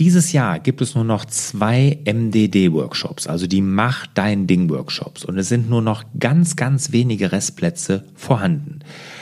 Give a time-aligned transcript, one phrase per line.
[0.00, 5.24] Dieses Jahr gibt es nur noch zwei MDD-Workshops, also die Mach dein Ding-Workshops.
[5.24, 8.80] Und es sind nur noch ganz, ganz wenige Restplätze vorhanden.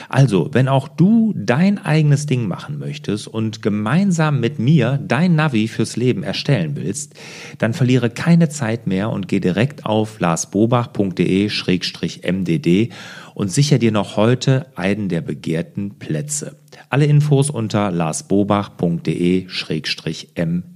[0.09, 5.67] Also, wenn auch du dein eigenes Ding machen möchtest und gemeinsam mit mir dein Navi
[5.67, 7.13] fürs Leben erstellen willst,
[7.59, 12.89] dann verliere keine Zeit mehr und geh direkt auf larsbobach.de-mdd
[13.35, 16.55] und sicher dir noch heute einen der begehrten Plätze.
[16.89, 20.72] Alle Infos unter larsbobach.de-mdd.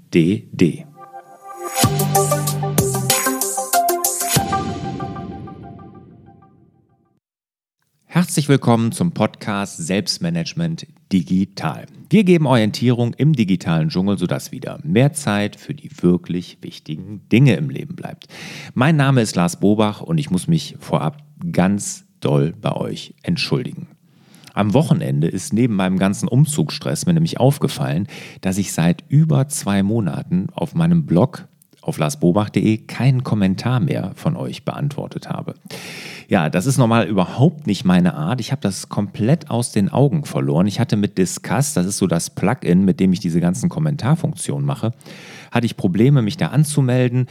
[8.06, 11.88] Herzlich willkommen zum Podcast Selbstmanagement Digital.
[12.10, 17.56] Wir geben Orientierung im digitalen Dschungel, sodass wieder mehr Zeit für die wirklich wichtigen Dinge
[17.56, 18.28] im Leben bleibt.
[18.74, 23.88] Mein Name ist Lars Bobach und ich muss mich vorab ganz doll bei euch entschuldigen.
[24.58, 28.08] Am Wochenende ist neben meinem ganzen Umzugsstress mir nämlich aufgefallen,
[28.42, 31.48] dass ich seit über zwei Monaten auf meinem Blog
[31.84, 35.54] auf larsbobach.de keinen Kommentar mehr von euch beantwortet habe.
[36.28, 38.42] Ja, das ist normal überhaupt nicht meine Art.
[38.42, 40.66] Ich habe das komplett aus den Augen verloren.
[40.66, 44.66] Ich hatte mit Discuss, das ist so das Plugin, mit dem ich diese ganzen Kommentarfunktionen
[44.66, 44.92] mache,
[45.52, 47.28] hatte ich Probleme, mich da anzumelden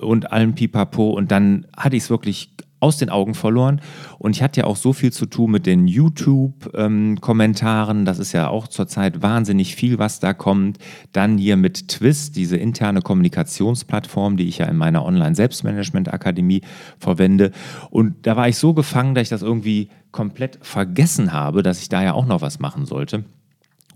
[0.00, 1.10] und allem Pipapo.
[1.10, 3.80] Und dann hatte ich es wirklich aus den Augen verloren.
[4.18, 7.98] Und ich hatte ja auch so viel zu tun mit den YouTube-Kommentaren.
[7.98, 10.78] Ähm, das ist ja auch zurzeit wahnsinnig viel, was da kommt.
[11.12, 16.62] Dann hier mit Twist, diese interne Kommunikationsplattform, die ich ja in meiner Online-Selbstmanagement-Akademie
[16.98, 17.52] verwende.
[17.90, 21.88] Und da war ich so gefangen, dass ich das irgendwie komplett vergessen habe, dass ich
[21.88, 23.24] da ja auch noch was machen sollte.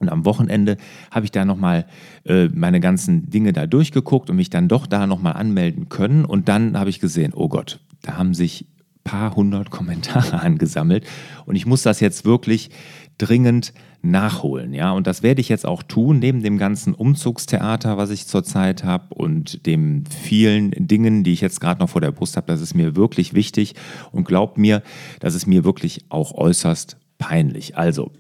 [0.01, 0.77] Und am Wochenende
[1.11, 1.87] habe ich da nochmal
[2.25, 6.25] äh, meine ganzen Dinge da durchgeguckt und mich dann doch da nochmal anmelden können.
[6.25, 8.67] Und dann habe ich gesehen, oh Gott, da haben sich
[9.05, 11.06] paar hundert Kommentare angesammelt
[11.47, 12.70] und ich muss das jetzt wirklich
[13.19, 18.10] dringend nachholen, ja, und das werde ich jetzt auch tun, neben dem ganzen Umzugstheater, was
[18.10, 22.37] ich zurzeit habe und den vielen Dingen, die ich jetzt gerade noch vor der Brust
[22.37, 23.75] habe, das ist mir wirklich wichtig
[24.10, 24.82] und glaubt mir,
[25.20, 27.78] das ist mir wirklich auch äußerst peinlich.
[27.78, 28.12] Also,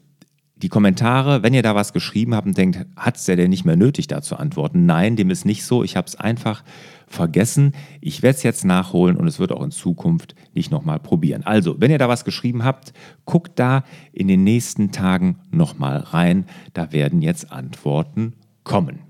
[0.56, 3.64] die Kommentare, wenn ihr da was geschrieben habt und denkt, hat es der denn nicht
[3.64, 4.86] mehr nötig, da zu antworten?
[4.86, 5.82] Nein, dem ist nicht so.
[5.84, 6.62] Ich habe es einfach
[7.06, 7.72] vergessen.
[8.00, 11.42] Ich werde es jetzt nachholen und es wird auch in Zukunft nicht nochmal probieren.
[11.44, 12.92] Also, wenn ihr da was geschrieben habt,
[13.24, 16.46] guckt da in den nächsten Tagen nochmal rein.
[16.72, 18.34] Da werden jetzt Antworten
[18.64, 19.00] kommen.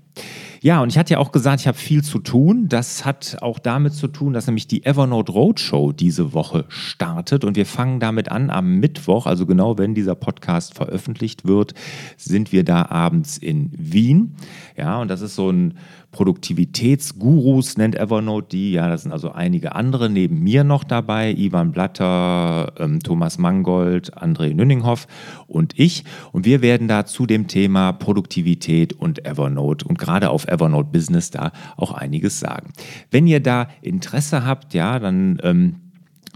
[0.61, 2.67] Ja, und ich hatte ja auch gesagt, ich habe viel zu tun.
[2.67, 7.43] Das hat auch damit zu tun, dass nämlich die Evernote Roadshow diese Woche startet.
[7.43, 11.75] Und wir fangen damit an am Mittwoch, also genau wenn dieser Podcast veröffentlicht wird,
[12.17, 14.35] sind wir da abends in Wien.
[14.75, 15.75] Ja, und das ist so ein
[16.15, 18.71] Produktivitätsgurus nennt Evernote die.
[18.71, 21.33] Ja, das sind also einige andere neben mir noch dabei.
[21.33, 25.07] Ivan Blatter, ähm, Thomas Mangold, André Nünninghoff
[25.45, 26.05] und ich.
[26.31, 31.31] Und wir werden da zu dem Thema Produktivität und Evernote und gerade auf Evernote Business
[31.31, 32.71] da auch einiges sagen.
[33.11, 35.84] Wenn ihr da Interesse habt, ja, dann ähm,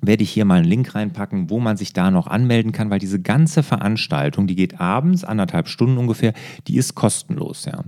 [0.01, 2.99] werde ich hier mal einen Link reinpacken, wo man sich da noch anmelden kann, weil
[2.99, 6.33] diese ganze Veranstaltung, die geht abends, anderthalb Stunden ungefähr,
[6.67, 7.65] die ist kostenlos.
[7.65, 7.83] Ja.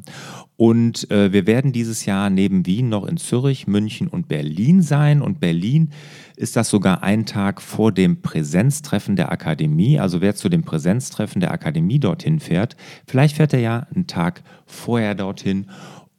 [0.58, 5.22] Und äh, wir werden dieses Jahr neben Wien noch in Zürich, München und Berlin sein.
[5.22, 5.90] Und Berlin
[6.36, 10.00] ist das sogar ein Tag vor dem Präsenztreffen der Akademie.
[10.00, 12.76] Also wer zu dem Präsenztreffen der Akademie dorthin fährt,
[13.08, 15.68] vielleicht fährt er ja einen Tag vorher dorthin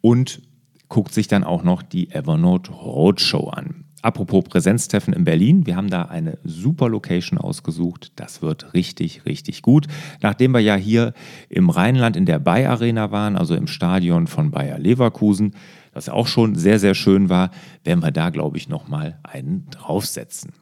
[0.00, 0.42] und
[0.88, 3.84] guckt sich dann auch noch die Evernote Roadshow an.
[4.02, 8.12] Apropos Präsenztreffen in Berlin, wir haben da eine super Location ausgesucht.
[8.16, 9.86] Das wird richtig, richtig gut.
[10.20, 11.14] Nachdem wir ja hier
[11.48, 15.54] im Rheinland in der Bay Arena waren, also im Stadion von Bayer Leverkusen,
[15.94, 17.50] das auch schon sehr, sehr schön war,
[17.84, 20.52] werden wir da, glaube ich, nochmal einen draufsetzen.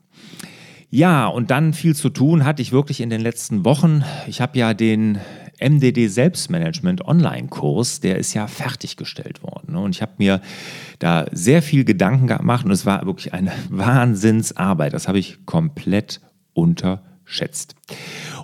[0.90, 4.02] Ja, und dann viel zu tun hatte ich wirklich in den letzten Wochen.
[4.26, 5.18] Ich habe ja den
[5.60, 9.76] MDD Selbstmanagement Online-Kurs, der ist ja fertiggestellt worden.
[9.76, 10.40] Und ich habe mir
[10.98, 14.92] da sehr viel Gedanken gemacht und es war wirklich eine Wahnsinnsarbeit.
[14.92, 16.20] Das habe ich komplett
[16.52, 17.74] unterschätzt.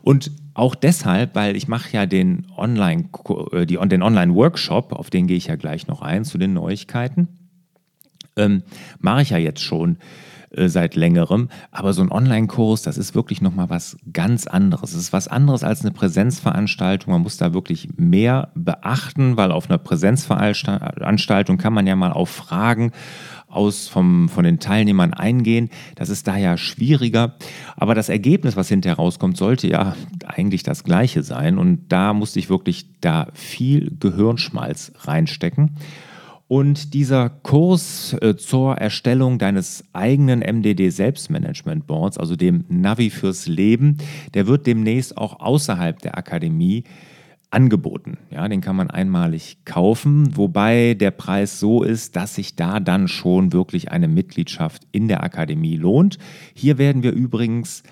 [0.02, 3.08] Und auch deshalb, weil ich mache ja den Online,
[3.52, 7.28] äh, die, den Online-Workshop, auf den gehe ich ja gleich noch ein zu den Neuigkeiten,
[8.36, 8.62] ähm,
[8.98, 9.98] mache ich ja jetzt schon
[10.56, 11.48] äh, seit längerem.
[11.70, 14.92] Aber so ein Online-Kurs, das ist wirklich nochmal was ganz anderes.
[14.92, 17.12] Es ist was anderes als eine Präsenzveranstaltung.
[17.12, 22.30] Man muss da wirklich mehr beachten, weil auf einer Präsenzveranstaltung kann man ja mal auf
[22.30, 22.92] Fragen
[23.48, 25.70] aus vom, von den Teilnehmern eingehen.
[25.94, 27.34] Das ist da ja schwieriger.
[27.76, 29.94] Aber das Ergebnis, was hinterher rauskommt, sollte ja
[30.24, 31.58] eigentlich das gleiche sein.
[31.58, 35.76] Und da musste ich wirklich da viel Gehirnschmalz reinstecken.
[36.48, 43.48] Und dieser Kurs äh, zur Erstellung deines eigenen MDD Selbstmanagement Boards, also dem Navi fürs
[43.48, 43.96] Leben,
[44.34, 46.84] der wird demnächst auch außerhalb der Akademie
[47.50, 48.18] angeboten.
[48.30, 53.08] Ja, den kann man einmalig kaufen, wobei der Preis so ist, dass sich da dann
[53.08, 56.18] schon wirklich eine Mitgliedschaft in der Akademie lohnt.
[56.54, 57.82] Hier werden wir übrigens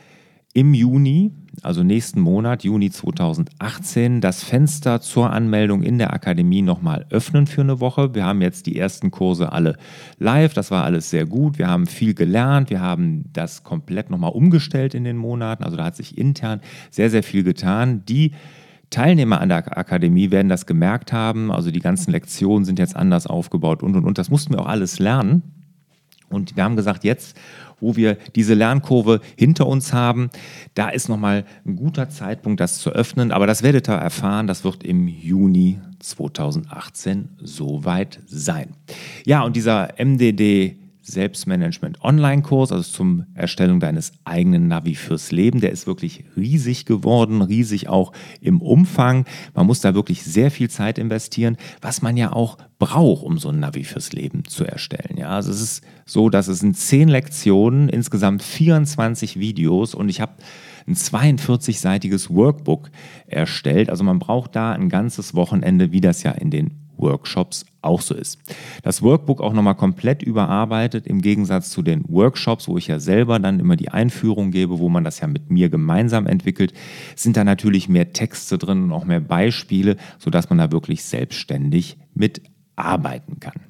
[0.53, 7.06] im Juni, also nächsten Monat, Juni 2018, das Fenster zur Anmeldung in der Akademie nochmal
[7.11, 8.15] öffnen für eine Woche.
[8.15, 9.77] Wir haben jetzt die ersten Kurse alle
[10.19, 11.59] live, das war alles sehr gut.
[11.59, 15.85] Wir haben viel gelernt, wir haben das komplett nochmal umgestellt in den Monaten, also da
[15.85, 16.61] hat sich intern
[16.91, 18.05] sehr, sehr viel getan.
[18.07, 18.33] Die
[18.91, 23.27] Teilnehmer an der Akademie werden das gemerkt haben, also die ganzen Lektionen sind jetzt anders
[23.27, 24.19] aufgebaut und und und.
[24.19, 25.43] Das mussten wir auch alles lernen.
[26.35, 27.37] Und wir haben gesagt, jetzt,
[27.81, 30.31] wo wir diese Lernkurve hinter uns haben,
[30.75, 33.33] da ist nochmal ein guter Zeitpunkt, das zu öffnen.
[33.33, 38.75] Aber das werdet ihr erfahren, das wird im Juni 2018 soweit sein.
[39.25, 45.61] Ja, und dieser MDD Selbstmanagement Online-Kurs, also zum Erstellung deines eigenen Navi fürs Leben.
[45.61, 49.27] Der ist wirklich riesig geworden, riesig auch im Umfang.
[49.55, 53.51] Man muss da wirklich sehr viel Zeit investieren, was man ja auch braucht, um so
[53.51, 55.19] ein Navi fürs Leben zu erstellen.
[55.19, 60.21] Ja, also es ist so, dass es sind zehn Lektionen, insgesamt 24 Videos und ich
[60.21, 60.33] habe
[60.87, 62.91] ein 42-seitiges Workbook
[63.27, 63.91] erstellt.
[63.91, 68.15] Also man braucht da ein ganzes Wochenende, wie das ja in den Workshops auch so
[68.15, 68.39] ist.
[68.83, 73.39] Das Workbook auch nochmal komplett überarbeitet im Gegensatz zu den Workshops, wo ich ja selber
[73.39, 76.73] dann immer die Einführung gebe, wo man das ja mit mir gemeinsam entwickelt,
[77.15, 81.99] sind da natürlich mehr Texte drin und auch mehr Beispiele, sodass man da wirklich selbstständig
[82.15, 83.61] mitarbeiten kann.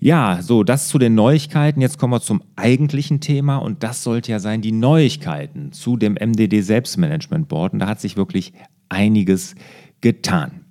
[0.00, 1.80] Ja, so, das zu den Neuigkeiten.
[1.80, 6.14] Jetzt kommen wir zum eigentlichen Thema und das sollte ja sein, die Neuigkeiten zu dem
[6.14, 7.74] MDD Selbstmanagement Board.
[7.74, 8.52] Und da hat sich wirklich
[8.88, 9.54] einiges
[10.00, 10.61] getan.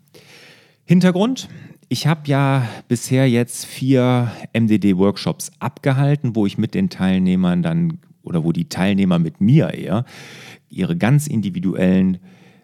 [0.91, 1.47] Hintergrund,
[1.87, 8.43] ich habe ja bisher jetzt vier MDD-Workshops abgehalten, wo ich mit den Teilnehmern dann oder
[8.43, 10.03] wo die Teilnehmer mit mir eher
[10.67, 12.17] ihre ganz individuellen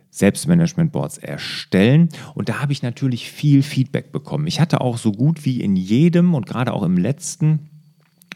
[0.09, 2.09] Selbstmanagement-Boards erstellen.
[2.35, 4.45] Und da habe ich natürlich viel Feedback bekommen.
[4.45, 7.69] Ich hatte auch so gut wie in jedem und gerade auch im letzten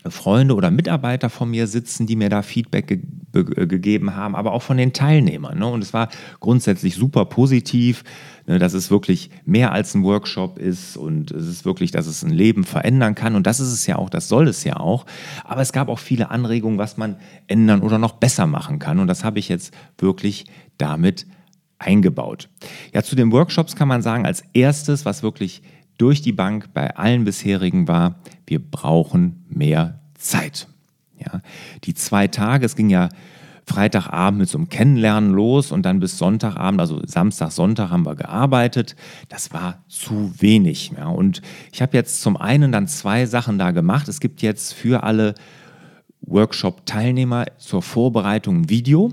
[0.08, 3.02] Freunde oder Mitarbeiter von mir sitzen, die mir da Feedback ge
[3.34, 5.58] gegeben haben, aber auch von den Teilnehmern.
[5.58, 5.66] Ne?
[5.66, 8.04] Und es war grundsätzlich super positiv,
[8.46, 12.24] ne, dass es wirklich mehr als ein Workshop ist und es ist wirklich, dass es
[12.24, 13.36] ein Leben verändern kann.
[13.36, 15.06] Und das ist es ja auch, das soll es ja auch.
[15.44, 17.18] Aber es gab auch viele Anregungen, was man
[17.48, 19.00] ändern oder noch besser machen kann.
[19.00, 20.46] Und das habe ich jetzt wirklich
[20.78, 21.26] damit
[21.80, 22.50] eingebaut.
[22.94, 25.62] Ja, zu den Workshops kann man sagen, als erstes, was wirklich
[25.98, 30.68] durch die Bank bei allen bisherigen war, wir brauchen mehr Zeit.
[31.26, 31.42] Ja,
[31.84, 33.10] die zwei Tage, es ging ja
[33.66, 38.16] Freitagabend mit so einem Kennenlernen los und dann bis Sonntagabend, also Samstag, Sonntag haben wir
[38.16, 38.96] gearbeitet.
[39.30, 40.92] Das war zu wenig.
[40.98, 41.08] Ja.
[41.08, 41.42] Und
[41.72, 44.08] ich habe jetzt zum einen dann zwei Sachen da gemacht.
[44.08, 45.36] Es gibt jetzt für alle
[46.22, 49.12] Workshop-Teilnehmer zur Vorbereitung ein Video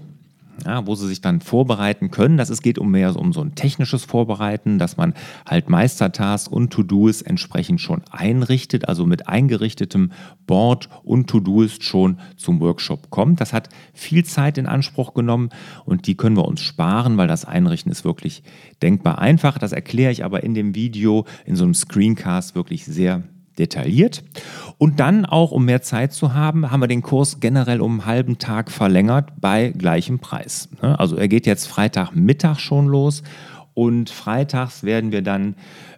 [0.64, 2.36] ja, wo sie sich dann vorbereiten können.
[2.36, 5.14] Das ist, geht um mehr um so ein technisches Vorbereiten, dass man
[5.46, 10.12] halt Meistertasks und To-Dos entsprechend schon einrichtet, also mit eingerichtetem
[10.46, 13.40] Board und To-Dos schon zum Workshop kommt.
[13.40, 15.50] Das hat viel Zeit in Anspruch genommen
[15.84, 18.42] und die können wir uns sparen, weil das Einrichten ist wirklich
[18.82, 19.58] denkbar einfach.
[19.58, 23.22] Das erkläre ich aber in dem Video, in so einem Screencast wirklich sehr
[23.58, 24.22] detailliert.
[24.78, 28.06] Und dann auch, um mehr Zeit zu haben, haben wir den Kurs generell um einen
[28.06, 30.68] halben Tag verlängert bei gleichem Preis.
[30.82, 30.98] Ne?
[30.98, 33.22] Also er geht jetzt Freitagmittag schon los
[33.74, 35.56] und freitags werden wir dann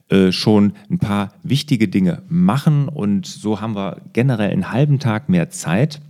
[0.09, 5.29] äh, schon ein paar wichtige Dinge machen und so haben wir generell einen halben Tag
[5.29, 6.01] mehr Zeit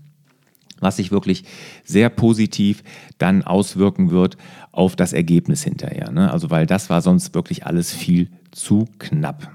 [0.80, 1.44] was sich wirklich
[1.84, 2.82] sehr positiv
[3.18, 4.36] dann auswirken wird
[4.72, 6.10] auf das Ergebnis hinterher.
[6.10, 6.30] Ne?
[6.30, 9.50] Also weil das war sonst wirklich alles viel zu knapp.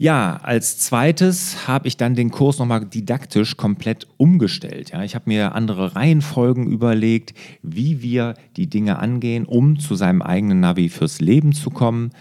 [0.00, 4.92] Ja, als zweites habe ich dann den Kurs nochmal didaktisch komplett umgestellt.
[4.92, 10.22] Ja, ich habe mir andere Reihenfolgen überlegt, wie wir die Dinge angehen, um zu seinem
[10.22, 12.12] eigenen Navi fürs Leben zu kommen.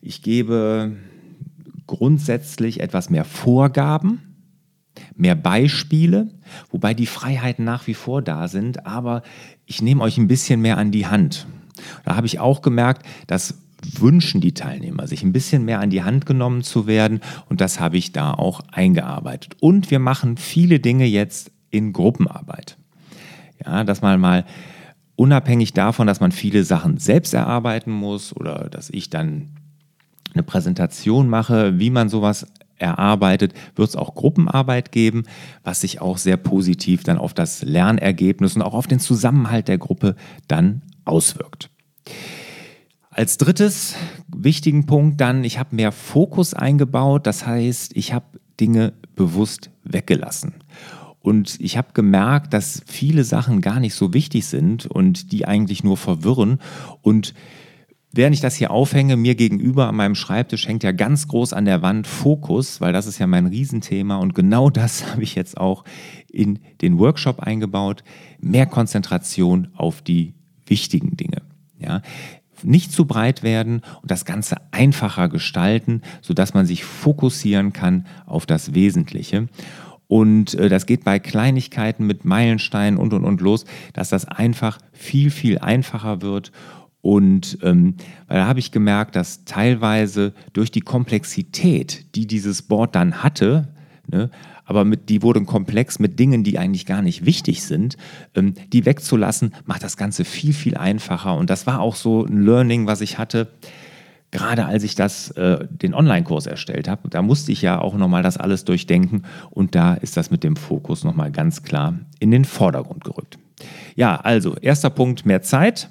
[0.00, 0.96] Ich gebe
[1.86, 4.22] grundsätzlich etwas mehr Vorgaben,
[5.14, 6.30] mehr Beispiele,
[6.70, 9.22] wobei die Freiheiten nach wie vor da sind, aber
[9.66, 11.46] ich nehme euch ein bisschen mehr an die Hand.
[12.06, 16.02] Da habe ich auch gemerkt, dass wünschen die Teilnehmer, sich ein bisschen mehr an die
[16.02, 17.20] Hand genommen zu werden.
[17.48, 19.56] Und das habe ich da auch eingearbeitet.
[19.60, 22.76] Und wir machen viele Dinge jetzt in Gruppenarbeit.
[23.64, 24.44] Ja, dass man mal
[25.16, 29.50] unabhängig davon, dass man viele Sachen selbst erarbeiten muss oder dass ich dann
[30.32, 32.46] eine Präsentation mache, wie man sowas
[32.78, 35.24] erarbeitet, wird es auch Gruppenarbeit geben,
[35.62, 39.78] was sich auch sehr positiv dann auf das Lernergebnis und auch auf den Zusammenhalt der
[39.78, 40.16] Gruppe
[40.48, 41.70] dann auswirkt.
[43.20, 43.96] Als drittes
[44.34, 47.26] wichtigen Punkt dann, ich habe mehr Fokus eingebaut.
[47.26, 50.54] Das heißt, ich habe Dinge bewusst weggelassen.
[51.20, 55.84] Und ich habe gemerkt, dass viele Sachen gar nicht so wichtig sind und die eigentlich
[55.84, 56.60] nur verwirren.
[57.02, 57.34] Und
[58.10, 61.66] während ich das hier aufhänge, mir gegenüber an meinem Schreibtisch hängt ja ganz groß an
[61.66, 65.58] der Wand Fokus, weil das ist ja mein Riesenthema und genau das habe ich jetzt
[65.58, 65.84] auch
[66.32, 68.02] in den Workshop eingebaut.
[68.40, 70.32] Mehr Konzentration auf die
[70.64, 71.42] wichtigen Dinge.
[71.78, 72.02] Ja,
[72.64, 78.46] nicht zu breit werden und das Ganze einfacher gestalten, sodass man sich fokussieren kann auf
[78.46, 79.48] das Wesentliche.
[80.06, 84.78] Und äh, das geht bei Kleinigkeiten mit Meilensteinen und und und los, dass das einfach
[84.92, 86.50] viel, viel einfacher wird
[87.02, 87.94] und ähm,
[88.28, 93.68] da habe ich gemerkt, dass teilweise durch die Komplexität, die dieses Board dann hatte,
[94.10, 94.30] ne,
[94.64, 97.96] aber mit, die wurden komplex mit Dingen, die eigentlich gar nicht wichtig sind,
[98.34, 101.36] ähm, die wegzulassen, macht das Ganze viel, viel einfacher.
[101.36, 103.48] Und das war auch so ein Learning, was ich hatte,
[104.30, 107.08] gerade als ich das, äh, den Online-Kurs erstellt habe.
[107.08, 110.56] Da musste ich ja auch nochmal das alles durchdenken und da ist das mit dem
[110.56, 113.38] Fokus nochmal ganz klar in den Vordergrund gerückt.
[113.96, 115.90] Ja, also erster Punkt, mehr Zeit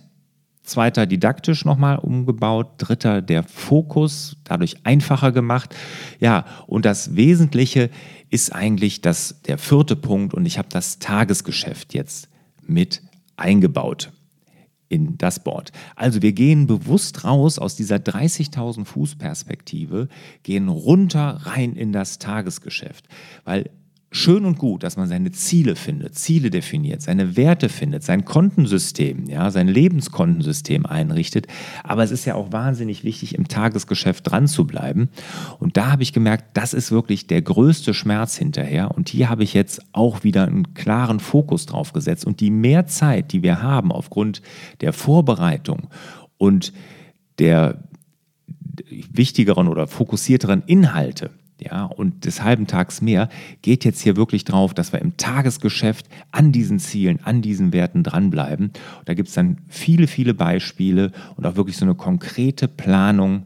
[0.69, 5.75] zweiter didaktisch nochmal umgebaut, dritter der Fokus, dadurch einfacher gemacht.
[6.19, 7.89] Ja, und das Wesentliche
[8.29, 12.29] ist eigentlich das, der vierte Punkt und ich habe das Tagesgeschäft jetzt
[12.65, 13.01] mit
[13.35, 14.11] eingebaut
[14.89, 15.71] in das Board.
[15.95, 20.09] Also wir gehen bewusst raus aus dieser 30.000 Fuß Perspektive,
[20.43, 23.07] gehen runter rein in das Tagesgeschäft,
[23.45, 23.69] weil
[24.12, 29.28] schön und gut, dass man seine Ziele findet, Ziele definiert, seine Werte findet, sein Kontensystem,
[29.28, 31.48] ja, sein Lebenskontensystem einrichtet.
[31.84, 35.10] Aber es ist ja auch wahnsinnig wichtig, im Tagesgeschäft dran zu bleiben.
[35.60, 38.92] Und da habe ich gemerkt, das ist wirklich der größte Schmerz hinterher.
[38.96, 42.25] Und hier habe ich jetzt auch wieder einen klaren Fokus drauf gesetzt.
[42.25, 44.42] Und die mehr Zeit, die wir haben aufgrund
[44.82, 45.88] der Vorbereitung
[46.38, 46.74] und
[47.38, 47.84] der
[49.12, 53.30] wichtigeren oder fokussierteren Inhalte, ja, und des halben Tags mehr
[53.62, 58.04] geht jetzt hier wirklich drauf, dass wir im Tagesgeschäft an diesen Zielen, an diesen Werten
[58.04, 58.68] dranbleiben.
[58.68, 63.46] Und da gibt es dann viele, viele Beispiele und auch wirklich so eine konkrete Planung,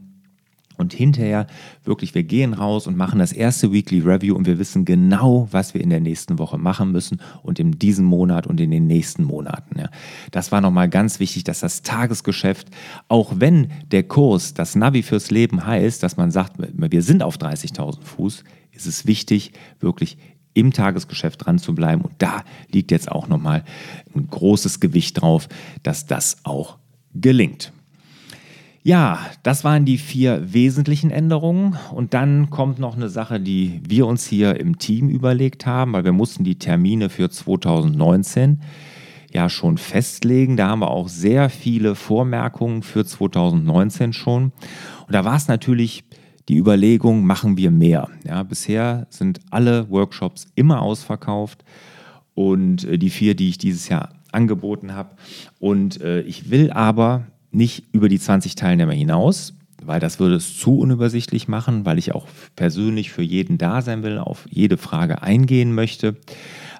[0.83, 1.47] und hinterher
[1.83, 5.73] wirklich, wir gehen raus und machen das erste Weekly Review und wir wissen genau, was
[5.73, 9.23] wir in der nächsten Woche machen müssen und in diesem Monat und in den nächsten
[9.23, 9.79] Monaten.
[9.79, 9.89] Ja.
[10.31, 12.67] Das war nochmal ganz wichtig, dass das Tagesgeschäft,
[13.07, 17.37] auch wenn der Kurs das Navi fürs Leben heißt, dass man sagt, wir sind auf
[17.37, 20.17] 30.000 Fuß, ist es wichtig, wirklich
[20.53, 22.01] im Tagesgeschäft dran zu bleiben.
[22.01, 23.63] Und da liegt jetzt auch nochmal
[24.13, 25.47] ein großes Gewicht drauf,
[25.81, 26.77] dass das auch
[27.15, 27.71] gelingt.
[28.85, 31.77] Ja, das waren die vier wesentlichen Änderungen.
[31.93, 36.03] Und dann kommt noch eine Sache, die wir uns hier im Team überlegt haben, weil
[36.03, 38.61] wir mussten die Termine für 2019
[39.31, 40.57] ja schon festlegen.
[40.57, 44.51] Da haben wir auch sehr viele Vormerkungen für 2019 schon.
[45.07, 46.03] Und da war es natürlich
[46.49, 48.09] die Überlegung, machen wir mehr.
[48.25, 51.63] Ja, bisher sind alle Workshops immer ausverkauft
[52.33, 55.11] und äh, die vier, die ich dieses Jahr angeboten habe.
[55.59, 59.53] Und äh, ich will aber nicht über die 20 Teilnehmer hinaus,
[59.86, 64.03] weil das würde es zu unübersichtlich machen, weil ich auch persönlich für jeden da sein
[64.03, 66.15] will, auf jede Frage eingehen möchte.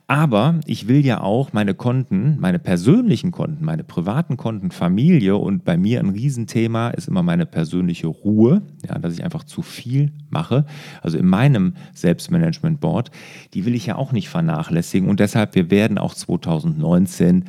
[0.08, 5.64] Aber ich will ja auch meine Konten, meine persönlichen Konten, meine privaten Konten, Familie und
[5.64, 10.12] bei mir ein Riesenthema ist immer meine persönliche Ruhe, ja, dass ich einfach zu viel
[10.30, 10.66] mache.
[11.02, 13.12] Also in meinem Selbstmanagement Board,
[13.54, 17.46] die will ich ja auch nicht vernachlässigen und deshalb, wir werden auch 2019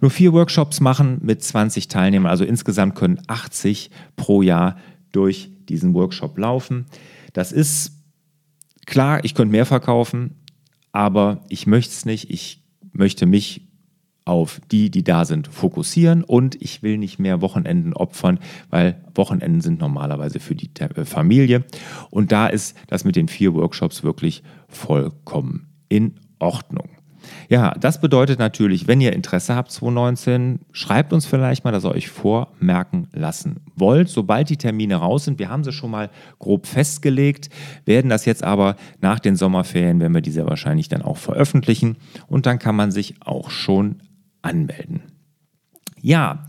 [0.00, 2.30] nur vier Workshops machen mit 20 Teilnehmern.
[2.30, 4.76] Also insgesamt können 80 pro Jahr
[5.12, 6.86] durch diesen Workshop laufen.
[7.32, 7.92] Das ist
[8.86, 10.36] klar, ich könnte mehr verkaufen,
[10.92, 12.30] aber ich möchte es nicht.
[12.30, 12.62] Ich
[12.92, 13.66] möchte mich
[14.26, 19.60] auf die, die da sind, fokussieren und ich will nicht mehr Wochenenden opfern, weil Wochenenden
[19.60, 21.64] sind normalerweise für die äh, Familie.
[22.10, 26.85] Und da ist das mit den vier Workshops wirklich vollkommen in Ordnung.
[27.48, 31.92] Ja, das bedeutet natürlich, wenn ihr Interesse habt 2019, schreibt uns vielleicht mal, dass ihr
[31.92, 34.08] euch vormerken lassen wollt.
[34.08, 37.50] Sobald die Termine raus sind, wir haben sie schon mal grob festgelegt,
[37.84, 42.46] werden das jetzt aber nach den Sommerferien, werden wir diese wahrscheinlich dann auch veröffentlichen und
[42.46, 43.96] dann kann man sich auch schon
[44.42, 45.02] anmelden.
[46.00, 46.44] Ja,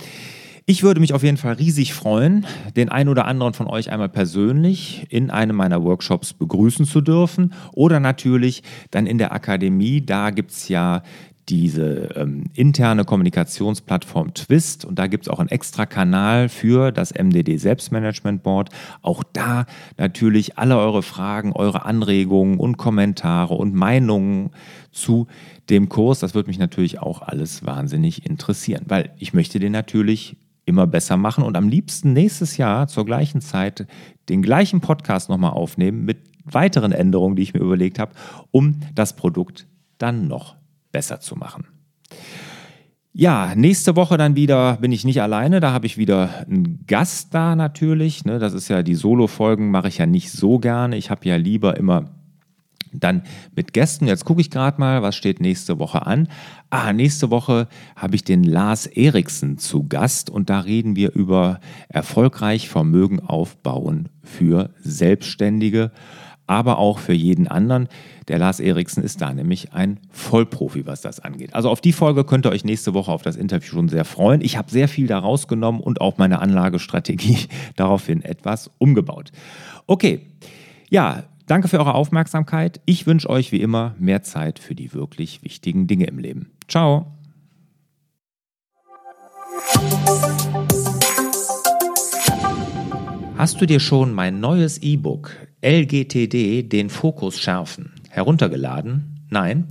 [0.69, 2.45] ich würde mich auf jeden Fall riesig freuen,
[2.75, 7.53] den einen oder anderen von euch einmal persönlich in einem meiner Workshops begrüßen zu dürfen
[7.71, 10.05] oder natürlich dann in der Akademie.
[10.05, 11.03] Da gibt es ja
[11.47, 17.13] diese ähm, interne Kommunikationsplattform Twist und da gibt es auch einen extra Kanal für das
[17.13, 18.69] MDD Selbstmanagement Board.
[19.01, 24.49] Auch da natürlich alle eure Fragen, eure Anregungen und Kommentare und Meinungen
[24.91, 25.27] zu
[25.69, 26.19] dem Kurs.
[26.19, 30.35] Das würde mich natürlich auch alles wahnsinnig interessieren, weil ich möchte den natürlich
[30.67, 33.87] immer besser machen und am liebsten nächstes Jahr zur gleichen Zeit
[34.29, 38.11] den gleichen Podcast nochmal aufnehmen mit weiteren Änderungen, die ich mir überlegt habe,
[38.51, 40.55] um das Produkt dann noch
[40.91, 41.65] besser zu machen.
[43.13, 45.59] Ja, nächste Woche dann wieder bin ich nicht alleine.
[45.59, 48.25] Da habe ich wieder einen Gast da natürlich.
[48.25, 48.37] Ne?
[48.37, 50.97] Das ist ja die Solo-Folgen, mache ich ja nicht so gerne.
[50.97, 52.11] Ich habe ja lieber immer
[52.93, 53.23] dann
[53.55, 54.07] mit Gästen.
[54.07, 56.27] Jetzt gucke ich gerade mal, was steht nächste Woche an.
[56.69, 61.59] Ah, nächste Woche habe ich den Lars Eriksen zu Gast und da reden wir über
[61.89, 65.91] erfolgreich Vermögen aufbauen für Selbstständige,
[66.47, 67.87] aber auch für jeden anderen.
[68.27, 71.53] Der Lars Eriksen ist da nämlich ein Vollprofi, was das angeht.
[71.53, 74.41] Also auf die Folge könnt ihr euch nächste Woche auf das Interview schon sehr freuen.
[74.41, 77.37] Ich habe sehr viel da rausgenommen und auch meine Anlagestrategie
[77.75, 79.31] daraufhin etwas umgebaut.
[79.85, 80.27] Okay,
[80.89, 82.81] ja, Danke für eure Aufmerksamkeit.
[82.85, 86.51] Ich wünsche euch wie immer mehr Zeit für die wirklich wichtigen Dinge im Leben.
[86.67, 87.13] Ciao.
[93.37, 95.31] Hast du dir schon mein neues E-Book
[95.63, 99.25] LGTD den Fokus schärfen heruntergeladen?
[99.29, 99.67] Nein?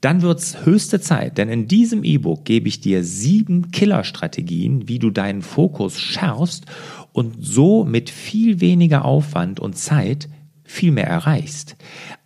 [0.00, 5.10] Dann wird's höchste Zeit, denn in diesem E-Book gebe ich dir sieben Killerstrategien, wie du
[5.10, 6.66] deinen Fokus schärfst
[7.12, 10.28] und so mit viel weniger Aufwand und Zeit
[10.70, 11.76] viel mehr erreichst.